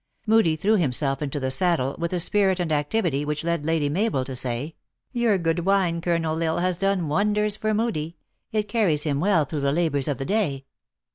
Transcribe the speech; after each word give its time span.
Moodie 0.25 0.55
threw 0.55 0.77
himself 0.77 1.21
into 1.21 1.39
the 1.39 1.51
saddle 1.51 1.95
with 1.99 2.11
a 2.11 2.19
spirit 2.19 2.59
and 2.59 2.71
activity 2.71 3.19
w 3.19 3.27
r 3.29 3.33
hich 3.33 3.43
led 3.43 3.67
Lady 3.67 3.87
Mabel 3.87 4.25
to 4.25 4.35
say:" 4.35 4.73
Your 5.11 5.37
good 5.37 5.63
wine, 5.63 6.01
Colonel 6.01 6.41
L 6.41 6.55
Isle, 6.55 6.59
has 6.63 6.75
done 6.77 7.07
wonders 7.07 7.55
for 7.55 7.71
Moodie. 7.75 8.15
It 8.51 8.67
car 8.67 8.85
ries 8.87 9.03
him 9.03 9.19
well 9.19 9.45
through 9.45 9.61
the 9.61 9.71
labors 9.71 10.07
of 10.07 10.17
the 10.17 10.25
day." 10.25 10.65